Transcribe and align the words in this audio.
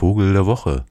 Vogel 0.00 0.32
der 0.32 0.46
Woche. 0.46 0.86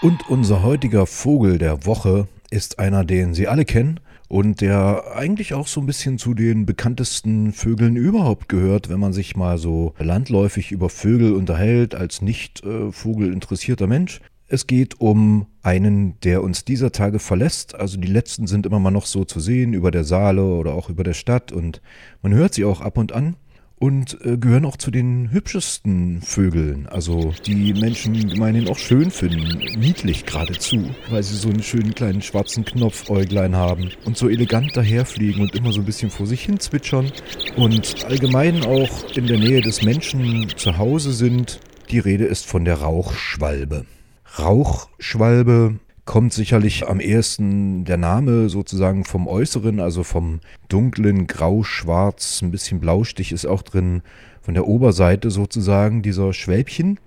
Und 0.00 0.30
unser 0.30 0.62
heutiger 0.62 1.06
Vogel 1.06 1.58
der 1.58 1.86
Woche 1.86 2.28
ist 2.48 2.78
einer, 2.78 3.02
den 3.02 3.34
Sie 3.34 3.48
alle 3.48 3.64
kennen 3.64 3.98
und 4.28 4.60
der 4.60 5.16
eigentlich 5.16 5.54
auch 5.54 5.66
so 5.66 5.80
ein 5.80 5.86
bisschen 5.86 6.18
zu 6.18 6.34
den 6.34 6.66
bekanntesten 6.66 7.52
Vögeln 7.52 7.96
überhaupt 7.96 8.48
gehört, 8.48 8.88
wenn 8.90 9.00
man 9.00 9.12
sich 9.12 9.34
mal 9.34 9.58
so 9.58 9.92
landläufig 9.98 10.70
über 10.70 10.88
Vögel 10.88 11.32
unterhält 11.32 11.96
als 11.96 12.22
nicht 12.22 12.62
äh, 12.62 12.92
vogelinteressierter 12.92 13.88
Mensch. 13.88 14.20
Es 14.46 14.68
geht 14.68 15.00
um 15.00 15.46
einen, 15.62 16.20
der 16.20 16.44
uns 16.44 16.64
dieser 16.64 16.92
Tage 16.92 17.18
verlässt. 17.18 17.74
Also 17.74 17.98
die 17.98 18.06
letzten 18.06 18.46
sind 18.46 18.66
immer 18.66 18.78
mal 18.78 18.92
noch 18.92 19.06
so 19.06 19.24
zu 19.24 19.40
sehen 19.40 19.72
über 19.72 19.90
der 19.90 20.04
Saale 20.04 20.44
oder 20.44 20.74
auch 20.74 20.90
über 20.90 21.02
der 21.02 21.14
Stadt 21.14 21.50
und 21.50 21.82
man 22.22 22.32
hört 22.34 22.54
sie 22.54 22.64
auch 22.64 22.80
ab 22.80 22.98
und 22.98 23.10
an 23.10 23.34
und 23.78 24.18
äh, 24.24 24.38
gehören 24.38 24.64
auch 24.64 24.76
zu 24.76 24.90
den 24.90 25.30
hübschesten 25.30 26.22
Vögeln. 26.22 26.86
Also 26.86 27.34
die 27.44 27.74
Menschen 27.74 28.28
gemeinhin 28.28 28.68
auch 28.68 28.78
schön 28.78 29.10
finden, 29.10 29.58
niedlich 29.78 30.24
geradezu, 30.24 30.90
weil 31.10 31.22
sie 31.22 31.36
so 31.36 31.50
einen 31.50 31.62
schönen 31.62 31.94
kleinen 31.94 32.22
schwarzen 32.22 32.64
Knopfäuglein 32.64 33.54
haben 33.54 33.90
und 34.04 34.16
so 34.16 34.28
elegant 34.28 34.76
daherfliegen 34.76 35.42
und 35.42 35.54
immer 35.54 35.72
so 35.72 35.80
ein 35.80 35.86
bisschen 35.86 36.10
vor 36.10 36.26
sich 36.26 36.42
hin 36.42 36.58
zwitschern 36.58 37.12
und 37.56 38.04
allgemein 38.06 38.64
auch 38.64 39.04
in 39.14 39.26
der 39.26 39.38
Nähe 39.38 39.60
des 39.60 39.82
Menschen 39.82 40.48
zu 40.56 40.78
Hause 40.78 41.12
sind. 41.12 41.60
Die 41.90 41.98
Rede 41.98 42.24
ist 42.24 42.46
von 42.46 42.64
der 42.64 42.80
Rauchschwalbe. 42.80 43.84
Rauchschwalbe 44.38 45.78
kommt 46.06 46.32
sicherlich 46.32 46.88
am 46.88 47.00
ehesten 47.00 47.84
der 47.84 47.96
Name 47.96 48.48
sozusagen 48.48 49.04
vom 49.04 49.26
Äußeren, 49.26 49.80
also 49.80 50.04
vom 50.04 50.40
dunklen 50.68 51.26
Grau-Schwarz, 51.26 52.40
ein 52.42 52.52
bisschen 52.52 52.80
Blaustich 52.80 53.32
ist 53.32 53.44
auch 53.44 53.62
drin, 53.62 54.02
von 54.40 54.54
der 54.54 54.68
Oberseite 54.68 55.30
sozusagen 55.30 56.02
dieser 56.02 56.32
Schwälbchen. 56.32 56.98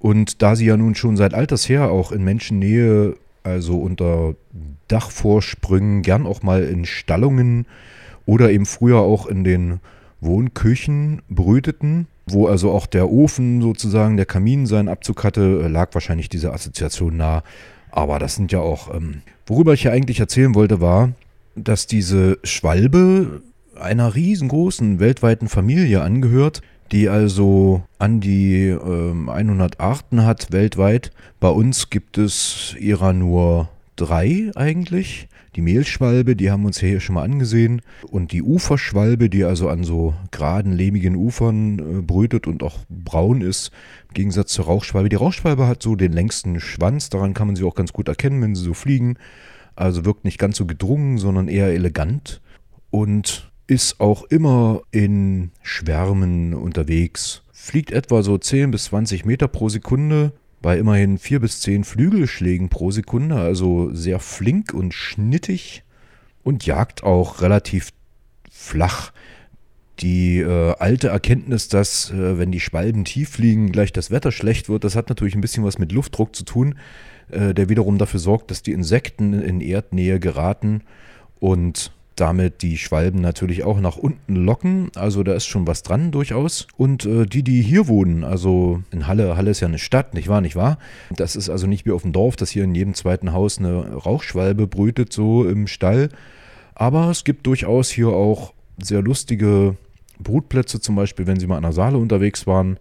Und 0.00 0.42
da 0.42 0.56
sie 0.56 0.66
ja 0.66 0.76
nun 0.76 0.96
schon 0.96 1.16
seit 1.16 1.34
alters 1.34 1.68
her 1.68 1.90
auch 1.90 2.12
in 2.12 2.24
Menschennähe, 2.24 3.16
also 3.44 3.78
unter 3.78 4.34
Dachvorsprüngen, 4.88 6.02
gern 6.02 6.26
auch 6.26 6.42
mal 6.42 6.64
in 6.64 6.84
Stallungen 6.84 7.66
oder 8.26 8.50
eben 8.50 8.66
früher 8.66 8.98
auch 8.98 9.26
in 9.26 9.44
den 9.44 9.80
Wohnküchen 10.20 11.22
brüteten, 11.30 12.08
wo 12.26 12.48
also 12.48 12.72
auch 12.72 12.86
der 12.86 13.08
Ofen 13.10 13.62
sozusagen, 13.62 14.16
der 14.16 14.26
Kamin 14.26 14.66
seinen 14.66 14.88
Abzug 14.88 15.22
hatte, 15.22 15.68
lag 15.68 15.94
wahrscheinlich 15.94 16.28
diese 16.28 16.52
Assoziation 16.52 17.16
nah. 17.16 17.44
Aber 17.90 18.18
das 18.18 18.34
sind 18.34 18.52
ja 18.52 18.60
auch, 18.60 18.94
ähm, 18.94 19.22
worüber 19.46 19.74
ich 19.74 19.84
ja 19.84 19.92
eigentlich 19.92 20.20
erzählen 20.20 20.54
wollte, 20.54 20.80
war, 20.80 21.12
dass 21.54 21.86
diese 21.86 22.38
Schwalbe 22.44 23.42
einer 23.78 24.14
riesengroßen 24.14 25.00
weltweiten 25.00 25.48
Familie 25.48 26.02
angehört, 26.02 26.62
die 26.92 27.08
also 27.08 27.82
an 27.98 28.20
die 28.20 28.68
ähm, 28.68 29.28
100 29.28 29.80
Arten 29.80 30.24
hat 30.24 30.52
weltweit. 30.52 31.12
Bei 31.40 31.48
uns 31.48 31.90
gibt 31.90 32.18
es 32.18 32.74
ihrer 32.78 33.12
nur 33.12 33.68
drei 33.98 34.50
eigentlich 34.54 35.28
die 35.56 35.60
Mehlschwalbe, 35.60 36.36
die 36.36 36.50
haben 36.50 36.64
uns 36.64 36.78
hier 36.78 37.00
schon 37.00 37.16
mal 37.16 37.24
angesehen. 37.24 37.82
Und 38.10 38.32
die 38.32 38.42
Uferschwalbe, 38.42 39.28
die 39.28 39.44
also 39.44 39.68
an 39.68 39.82
so 39.82 40.14
geraden, 40.30 40.72
lehmigen 40.72 41.16
Ufern 41.16 41.78
äh, 41.78 42.02
brütet 42.02 42.46
und 42.46 42.62
auch 42.62 42.78
braun 42.88 43.40
ist, 43.40 43.72
im 44.08 44.14
Gegensatz 44.14 44.52
zur 44.52 44.66
Rauchschwalbe. 44.66 45.08
Die 45.08 45.16
Rauchschwalbe 45.16 45.66
hat 45.66 45.82
so 45.82 45.96
den 45.96 46.12
längsten 46.12 46.60
Schwanz, 46.60 47.10
daran 47.10 47.34
kann 47.34 47.48
man 47.48 47.56
sie 47.56 47.64
auch 47.64 47.74
ganz 47.74 47.92
gut 47.92 48.08
erkennen, 48.08 48.40
wenn 48.40 48.54
sie 48.54 48.62
so 48.62 48.74
fliegen. 48.74 49.16
Also 49.74 50.04
wirkt 50.04 50.24
nicht 50.24 50.38
ganz 50.38 50.56
so 50.56 50.66
gedrungen, 50.66 51.18
sondern 51.18 51.48
eher 51.48 51.68
elegant. 51.68 52.40
Und 52.90 53.50
ist 53.66 54.00
auch 54.00 54.24
immer 54.24 54.80
in 54.92 55.50
Schwärmen 55.62 56.54
unterwegs. 56.54 57.42
Fliegt 57.52 57.90
etwa 57.90 58.22
so 58.22 58.38
10 58.38 58.70
bis 58.70 58.84
20 58.84 59.26
Meter 59.26 59.46
pro 59.46 59.68
Sekunde 59.68 60.32
bei 60.60 60.78
immerhin 60.78 61.18
vier 61.18 61.40
bis 61.40 61.60
zehn 61.60 61.84
Flügelschlägen 61.84 62.68
pro 62.68 62.90
Sekunde, 62.90 63.36
also 63.36 63.92
sehr 63.92 64.18
flink 64.18 64.74
und 64.74 64.92
schnittig 64.92 65.84
und 66.42 66.66
jagt 66.66 67.02
auch 67.04 67.42
relativ 67.42 67.90
flach. 68.50 69.12
Die 70.00 70.38
äh, 70.38 70.74
alte 70.78 71.08
Erkenntnis, 71.08 71.68
dass 71.68 72.10
äh, 72.10 72.38
wenn 72.38 72.52
die 72.52 72.60
Schwalben 72.60 73.04
tief 73.04 73.30
fliegen, 73.30 73.72
gleich 73.72 73.92
das 73.92 74.10
Wetter 74.10 74.30
schlecht 74.30 74.68
wird, 74.68 74.84
das 74.84 74.94
hat 74.94 75.08
natürlich 75.08 75.34
ein 75.34 75.40
bisschen 75.40 75.64
was 75.64 75.78
mit 75.78 75.90
Luftdruck 75.92 76.34
zu 76.36 76.44
tun, 76.44 76.76
äh, 77.30 77.52
der 77.52 77.68
wiederum 77.68 77.98
dafür 77.98 78.20
sorgt, 78.20 78.50
dass 78.50 78.62
die 78.62 78.72
Insekten 78.72 79.32
in 79.32 79.60
Erdnähe 79.60 80.20
geraten 80.20 80.82
und 81.40 81.92
damit 82.20 82.62
die 82.62 82.78
Schwalben 82.78 83.20
natürlich 83.20 83.64
auch 83.64 83.80
nach 83.80 83.96
unten 83.96 84.34
locken. 84.34 84.90
Also 84.94 85.22
da 85.22 85.34
ist 85.34 85.46
schon 85.46 85.66
was 85.66 85.82
dran 85.82 86.10
durchaus. 86.10 86.66
Und 86.76 87.06
äh, 87.06 87.26
die, 87.26 87.42
die 87.42 87.62
hier 87.62 87.88
wohnen, 87.88 88.24
also 88.24 88.82
in 88.90 89.06
Halle, 89.06 89.36
Halle 89.36 89.50
ist 89.50 89.60
ja 89.60 89.68
eine 89.68 89.78
Stadt, 89.78 90.14
nicht 90.14 90.28
wahr, 90.28 90.40
nicht 90.40 90.56
wahr? 90.56 90.78
Das 91.14 91.36
ist 91.36 91.48
also 91.48 91.66
nicht 91.66 91.86
wie 91.86 91.92
auf 91.92 92.02
dem 92.02 92.12
Dorf, 92.12 92.36
dass 92.36 92.50
hier 92.50 92.64
in 92.64 92.74
jedem 92.74 92.94
zweiten 92.94 93.32
Haus 93.32 93.58
eine 93.58 93.92
Rauchschwalbe 93.94 94.66
brütet, 94.66 95.12
so 95.12 95.44
im 95.48 95.66
Stall. 95.66 96.08
Aber 96.74 97.10
es 97.10 97.24
gibt 97.24 97.46
durchaus 97.46 97.90
hier 97.90 98.08
auch 98.08 98.52
sehr 98.82 99.02
lustige 99.02 99.76
Brutplätze, 100.18 100.80
zum 100.80 100.96
Beispiel, 100.96 101.26
wenn 101.26 101.38
Sie 101.38 101.46
mal 101.46 101.56
an 101.56 101.62
der 101.62 101.72
Saale 101.72 101.98
unterwegs 101.98 102.46
waren. 102.46 102.78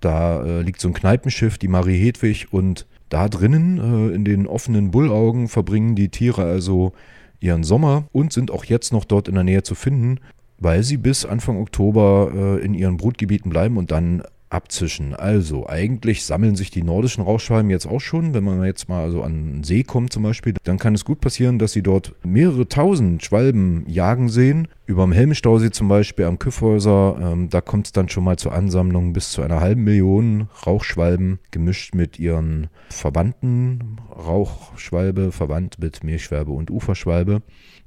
Da 0.00 0.44
äh, 0.44 0.62
liegt 0.62 0.80
so 0.80 0.88
ein 0.88 0.94
Kneipenschiff, 0.94 1.58
die 1.58 1.68
Marie 1.68 1.98
Hedwig, 1.98 2.52
und 2.52 2.86
da 3.08 3.28
drinnen 3.28 3.78
äh, 3.78 4.14
in 4.14 4.24
den 4.24 4.46
offenen 4.46 4.90
Bullaugen 4.90 5.48
verbringen 5.48 5.94
die 5.94 6.08
Tiere 6.08 6.44
also 6.44 6.92
ihren 7.40 7.64
Sommer 7.64 8.04
und 8.12 8.32
sind 8.32 8.50
auch 8.50 8.64
jetzt 8.64 8.92
noch 8.92 9.04
dort 9.04 9.28
in 9.28 9.34
der 9.34 9.44
Nähe 9.44 9.62
zu 9.62 9.74
finden, 9.74 10.20
weil 10.58 10.82
sie 10.82 10.96
bis 10.96 11.24
Anfang 11.24 11.58
Oktober 11.60 12.32
äh, 12.34 12.64
in 12.64 12.74
ihren 12.74 12.96
Brutgebieten 12.96 13.50
bleiben 13.50 13.76
und 13.76 13.90
dann 13.90 14.22
abzischen. 14.50 15.14
Also 15.14 15.68
eigentlich 15.68 16.24
sammeln 16.24 16.56
sich 16.56 16.70
die 16.70 16.82
nordischen 16.82 17.22
Rauchschwalben 17.22 17.70
jetzt 17.70 17.86
auch 17.86 18.00
schon. 18.00 18.34
Wenn 18.34 18.44
man 18.44 18.64
jetzt 18.64 18.88
mal 18.88 19.10
so 19.10 19.22
an 19.22 19.52
den 19.52 19.64
See 19.64 19.82
kommt 19.82 20.12
zum 20.12 20.22
Beispiel, 20.22 20.54
dann 20.64 20.78
kann 20.78 20.94
es 20.94 21.04
gut 21.04 21.20
passieren, 21.20 21.58
dass 21.58 21.72
sie 21.72 21.82
dort 21.82 22.14
mehrere 22.22 22.68
tausend 22.68 23.24
Schwalben 23.24 23.84
jagen 23.88 24.28
sehen. 24.28 24.68
Über 24.86 25.04
dem 25.04 25.12
Helmstausee 25.12 25.70
zum 25.70 25.88
Beispiel 25.88 26.24
am 26.24 26.38
Küffhäuser, 26.38 27.18
ähm, 27.20 27.50
da 27.50 27.60
kommt 27.60 27.86
es 27.86 27.92
dann 27.92 28.08
schon 28.08 28.24
mal 28.24 28.38
zur 28.38 28.52
Ansammlung 28.52 29.12
bis 29.12 29.30
zu 29.30 29.42
einer 29.42 29.60
halben 29.60 29.84
Million 29.84 30.48
Rauchschwalben, 30.66 31.38
gemischt 31.50 31.94
mit 31.94 32.18
ihren 32.18 32.68
Verwandten. 32.88 33.98
Rauchschwalbe 34.10 35.30
verwandt 35.30 35.78
mit 35.78 36.02
Meerschwalbe 36.04 36.52
und 36.52 36.70
Uferschwalbe. 36.70 37.42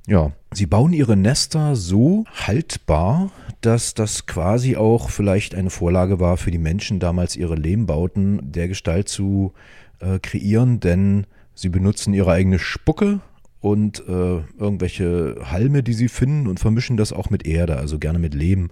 Ja, 0.07 0.31
sie 0.53 0.65
bauen 0.65 0.93
ihre 0.93 1.15
Nester 1.15 1.75
so 1.75 2.25
haltbar, 2.33 3.31
dass 3.61 3.93
das 3.93 4.25
quasi 4.25 4.75
auch 4.75 5.09
vielleicht 5.09 5.55
eine 5.55 5.69
Vorlage 5.69 6.19
war 6.19 6.37
für 6.37 6.51
die 6.51 6.57
Menschen 6.57 6.99
damals 6.99 7.35
ihre 7.35 7.55
Lehmbauten 7.55 8.51
der 8.51 8.67
Gestalt 8.67 9.07
zu 9.07 9.53
äh, 9.99 10.19
kreieren, 10.19 10.79
denn 10.79 11.25
sie 11.53 11.69
benutzen 11.69 12.13
ihre 12.13 12.31
eigene 12.31 12.59
Spucke 12.59 13.19
und 13.61 13.99
äh, 14.07 14.39
irgendwelche 14.57 15.37
Halme, 15.43 15.83
die 15.83 15.93
sie 15.93 16.09
finden 16.09 16.47
und 16.47 16.59
vermischen 16.59 16.97
das 16.97 17.13
auch 17.13 17.29
mit 17.29 17.45
Erde, 17.45 17.77
also 17.77 17.99
gerne 17.99 18.19
mit 18.19 18.33
Lehm, 18.33 18.71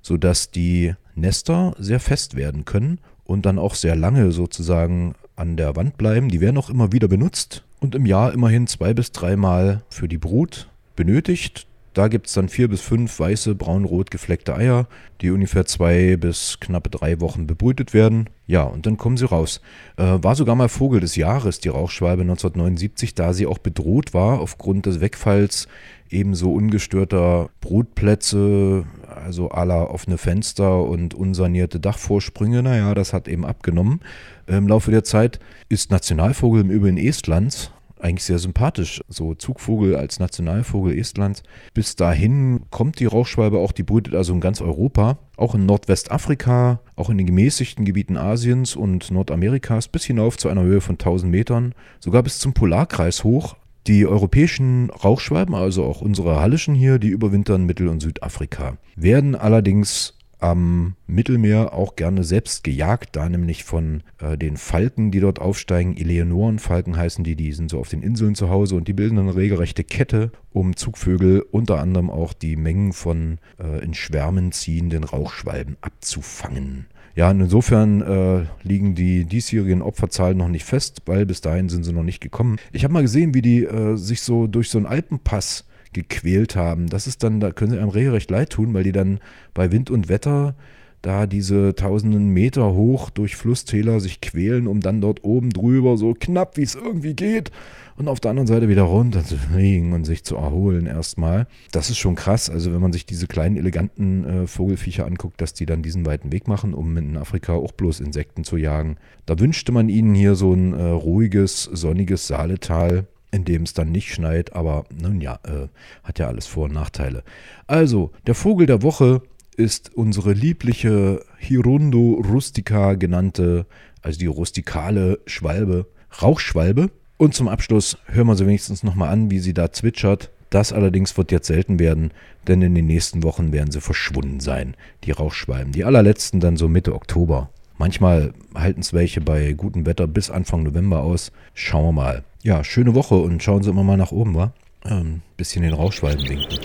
sodass 0.00 0.50
die 0.50 0.94
Nester 1.14 1.74
sehr 1.78 2.00
fest 2.00 2.34
werden 2.34 2.64
können 2.64 2.98
und 3.24 3.46
dann 3.46 3.58
auch 3.58 3.74
sehr 3.74 3.94
lange 3.94 4.32
sozusagen 4.32 5.14
an 5.36 5.56
der 5.56 5.76
Wand 5.76 5.98
bleiben. 5.98 6.30
Die 6.30 6.40
werden 6.40 6.56
auch 6.56 6.70
immer 6.70 6.92
wieder 6.92 7.08
benutzt 7.08 7.64
und 7.80 7.94
im 7.94 8.06
Jahr 8.06 8.32
immerhin 8.32 8.66
zwei 8.66 8.94
bis 8.94 9.12
dreimal 9.12 9.82
für 9.90 10.08
die 10.08 10.18
Brut 10.18 10.71
benötigt. 10.96 11.66
Da 11.94 12.08
gibt 12.08 12.26
es 12.26 12.32
dann 12.32 12.48
vier 12.48 12.68
bis 12.68 12.80
fünf 12.80 13.20
weiße, 13.20 13.54
braun-rot 13.54 14.10
gefleckte 14.10 14.56
Eier, 14.56 14.86
die 15.20 15.30
ungefähr 15.30 15.66
zwei 15.66 16.16
bis 16.16 16.58
knappe 16.58 16.88
drei 16.88 17.20
Wochen 17.20 17.46
bebrütet 17.46 17.92
werden. 17.92 18.30
Ja, 18.46 18.62
und 18.62 18.86
dann 18.86 18.96
kommen 18.96 19.18
sie 19.18 19.26
raus. 19.26 19.60
Äh, 19.98 20.18
war 20.22 20.34
sogar 20.34 20.54
mal 20.56 20.70
Vogel 20.70 21.00
des 21.00 21.16
Jahres, 21.16 21.60
die 21.60 21.68
Rauchschwalbe 21.68 22.22
1979, 22.22 23.14
da 23.14 23.34
sie 23.34 23.46
auch 23.46 23.58
bedroht 23.58 24.14
war 24.14 24.40
aufgrund 24.40 24.86
des 24.86 25.02
Wegfalls 25.02 25.68
ebenso 26.08 26.52
ungestörter 26.52 27.50
Brutplätze, 27.60 28.84
also 29.06 29.50
aller 29.50 29.90
offene 29.90 30.18
Fenster 30.18 30.84
und 30.84 31.14
unsanierte 31.14 31.78
Dachvorsprünge. 31.78 32.62
Naja, 32.62 32.94
das 32.94 33.12
hat 33.12 33.28
eben 33.28 33.44
abgenommen. 33.44 34.00
Im 34.46 34.66
Laufe 34.66 34.90
der 34.90 35.04
Zeit 35.04 35.40
ist 35.68 35.90
Nationalvogel 35.90 36.62
im 36.62 36.70
Übrigen 36.70 36.98
Estlands 36.98 37.70
eigentlich 38.02 38.24
sehr 38.24 38.38
sympathisch. 38.38 39.02
So 39.08 39.34
Zugvogel 39.34 39.96
als 39.96 40.18
Nationalvogel 40.18 40.98
Estlands. 40.98 41.42
Bis 41.74 41.96
dahin 41.96 42.62
kommt 42.70 43.00
die 43.00 43.06
Rauchschwalbe 43.06 43.58
auch, 43.58 43.72
die 43.72 43.82
brütet 43.82 44.14
also 44.14 44.32
in 44.32 44.40
ganz 44.40 44.60
Europa, 44.60 45.18
auch 45.36 45.54
in 45.54 45.66
Nordwestafrika, 45.66 46.80
auch 46.96 47.10
in 47.10 47.18
den 47.18 47.26
gemäßigten 47.26 47.84
Gebieten 47.84 48.16
Asiens 48.16 48.76
und 48.76 49.10
Nordamerikas 49.10 49.88
bis 49.88 50.04
hinauf 50.04 50.36
zu 50.36 50.48
einer 50.48 50.62
Höhe 50.62 50.80
von 50.80 50.94
1000 50.94 51.30
Metern, 51.30 51.74
sogar 52.00 52.22
bis 52.22 52.38
zum 52.38 52.52
Polarkreis 52.52 53.24
hoch. 53.24 53.56
Die 53.88 54.06
europäischen 54.06 54.90
Rauchschwalben, 54.90 55.56
also 55.56 55.84
auch 55.84 56.00
unsere 56.02 56.40
hallischen 56.40 56.74
hier, 56.74 57.00
die 57.00 57.08
überwintern 57.08 57.64
Mittel- 57.64 57.88
und 57.88 58.00
Südafrika, 58.00 58.76
werden 58.94 59.34
allerdings 59.34 60.14
am 60.42 60.96
Mittelmeer 61.06 61.72
auch 61.72 61.94
gerne 61.94 62.24
selbst 62.24 62.64
gejagt, 62.64 63.16
da 63.16 63.28
nämlich 63.28 63.64
von 63.64 64.02
äh, 64.18 64.36
den 64.36 64.56
Falken, 64.56 65.10
die 65.10 65.20
dort 65.20 65.40
aufsteigen. 65.40 65.96
Eleonorenfalken 65.96 66.96
heißen 66.96 67.22
die, 67.22 67.36
die 67.36 67.52
sind 67.52 67.70
so 67.70 67.78
auf 67.78 67.88
den 67.88 68.02
Inseln 68.02 68.34
zu 68.34 68.50
Hause 68.50 68.74
und 68.74 68.88
die 68.88 68.92
bilden 68.92 69.18
eine 69.18 69.36
regelrechte 69.36 69.84
Kette, 69.84 70.32
um 70.52 70.76
Zugvögel 70.76 71.44
unter 71.50 71.78
anderem 71.78 72.10
auch 72.10 72.32
die 72.32 72.56
Mengen 72.56 72.92
von 72.92 73.38
äh, 73.62 73.84
in 73.84 73.94
Schwärmen 73.94 74.52
ziehenden 74.52 75.04
Rauchschwalben 75.04 75.76
abzufangen. 75.80 76.86
Ja, 77.14 77.30
insofern 77.30 78.00
äh, 78.00 78.46
liegen 78.62 78.94
die 78.94 79.26
diesjährigen 79.26 79.82
Opferzahlen 79.82 80.38
noch 80.38 80.48
nicht 80.48 80.64
fest, 80.64 81.02
weil 81.04 81.26
bis 81.26 81.42
dahin 81.42 81.68
sind 81.68 81.84
sie 81.84 81.92
noch 81.92 82.02
nicht 82.02 82.20
gekommen. 82.20 82.56
Ich 82.72 82.84
habe 82.84 82.94
mal 82.94 83.02
gesehen, 83.02 83.34
wie 83.34 83.42
die 83.42 83.64
äh, 83.64 83.96
sich 83.96 84.22
so 84.22 84.46
durch 84.46 84.70
so 84.70 84.78
einen 84.78 84.86
Alpenpass 84.86 85.66
gequält 85.92 86.56
haben. 86.56 86.88
Das 86.88 87.06
ist 87.06 87.22
dann, 87.22 87.40
da 87.40 87.50
können 87.50 87.72
sie 87.72 87.78
einem 87.78 87.88
regelrecht 87.88 88.30
leid 88.30 88.50
tun, 88.50 88.74
weil 88.74 88.84
die 88.84 88.92
dann 88.92 89.20
bei 89.54 89.72
Wind 89.72 89.90
und 89.90 90.08
Wetter 90.08 90.54
da 91.02 91.26
diese 91.26 91.74
tausenden 91.74 92.28
Meter 92.28 92.72
hoch 92.74 93.10
durch 93.10 93.36
Flusstäler 93.36 93.98
sich 94.00 94.20
quälen, 94.20 94.68
um 94.68 94.80
dann 94.80 95.00
dort 95.00 95.24
oben 95.24 95.50
drüber 95.50 95.96
so 95.96 96.14
knapp 96.14 96.56
wie 96.56 96.62
es 96.62 96.76
irgendwie 96.76 97.14
geht 97.14 97.50
und 97.96 98.08
auf 98.08 98.20
der 98.20 98.30
anderen 98.30 98.46
Seite 98.46 98.68
wieder 98.68 98.82
runter 98.82 99.24
zu 99.24 99.36
fliegen 99.36 99.92
und 99.92 100.04
sich 100.04 100.24
zu 100.24 100.36
erholen 100.36 100.86
erstmal. 100.86 101.46
Das 101.72 101.90
ist 101.90 101.98
schon 101.98 102.14
krass. 102.14 102.48
Also 102.48 102.72
wenn 102.72 102.80
man 102.80 102.92
sich 102.92 103.04
diese 103.04 103.26
kleinen 103.26 103.56
eleganten 103.56 104.24
äh, 104.24 104.46
Vogelfiecher 104.46 105.04
anguckt, 105.04 105.40
dass 105.40 105.54
die 105.54 105.66
dann 105.66 105.82
diesen 105.82 106.06
weiten 106.06 106.32
Weg 106.32 106.48
machen, 106.48 106.72
um 106.72 106.96
in 106.96 107.16
Afrika 107.16 107.54
auch 107.54 107.72
bloß 107.72 108.00
Insekten 108.00 108.44
zu 108.44 108.56
jagen. 108.56 108.96
Da 109.26 109.38
wünschte 109.38 109.72
man 109.72 109.88
ihnen 109.88 110.14
hier 110.14 110.36
so 110.36 110.52
ein 110.54 110.72
äh, 110.72 110.82
ruhiges, 110.82 111.64
sonniges 111.64 112.28
Saaletal 112.28 113.06
in 113.32 113.44
dem 113.44 113.62
es 113.62 113.72
dann 113.72 113.90
nicht 113.90 114.14
schneit, 114.14 114.54
aber 114.54 114.84
nun 114.94 115.20
ja, 115.20 115.40
äh, 115.44 115.68
hat 116.04 116.18
ja 116.18 116.28
alles 116.28 116.46
Vor- 116.46 116.66
und 116.66 116.74
Nachteile. 116.74 117.24
Also, 117.66 118.12
der 118.26 118.34
Vogel 118.34 118.66
der 118.66 118.82
Woche 118.82 119.22
ist 119.56 119.94
unsere 119.94 120.32
liebliche 120.32 121.24
Hirundo 121.38 122.22
rustica 122.30 122.94
genannte, 122.94 123.66
also 124.02 124.18
die 124.18 124.26
rustikale 124.26 125.18
Schwalbe, 125.26 125.86
Rauchschwalbe. 126.20 126.90
Und 127.16 127.34
zum 127.34 127.48
Abschluss 127.48 127.98
hören 128.06 128.26
wir 128.26 128.36
sie 128.36 128.46
wenigstens 128.46 128.82
nochmal 128.82 129.10
an, 129.10 129.30
wie 129.30 129.38
sie 129.38 129.54
da 129.54 129.72
zwitschert. 129.72 130.30
Das 130.50 130.72
allerdings 130.72 131.16
wird 131.16 131.32
jetzt 131.32 131.46
selten 131.46 131.78
werden, 131.78 132.10
denn 132.46 132.60
in 132.60 132.74
den 132.74 132.86
nächsten 132.86 133.22
Wochen 133.22 133.52
werden 133.52 133.70
sie 133.70 133.80
verschwunden 133.80 134.40
sein, 134.40 134.74
die 135.04 135.12
Rauchschwalben. 135.12 135.72
Die 135.72 135.84
allerletzten 135.84 136.40
dann 136.40 136.58
so 136.58 136.68
Mitte 136.68 136.94
Oktober. 136.94 137.48
Manchmal 137.78 138.34
halten 138.54 138.80
es 138.80 138.92
welche 138.92 139.22
bei 139.22 139.54
gutem 139.54 139.86
Wetter 139.86 140.06
bis 140.06 140.30
Anfang 140.30 140.62
November 140.62 141.02
aus. 141.02 141.32
Schauen 141.54 141.86
wir 141.86 141.92
mal. 141.92 142.24
Ja, 142.44 142.64
schöne 142.64 142.96
Woche 142.96 143.14
und 143.14 143.40
schauen 143.40 143.62
Sie 143.62 143.70
immer 143.70 143.84
mal 143.84 143.96
nach 143.96 144.10
oben, 144.10 144.34
wa? 144.34 144.52
Ähm, 144.84 145.22
bisschen 145.36 145.62
den 145.62 145.74
Rauchschwalben 145.74 146.28
winken. 146.28 146.58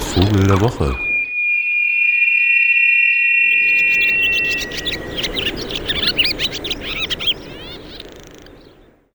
Vogel 0.00 0.46
der 0.46 0.60
Woche. 0.60 1.05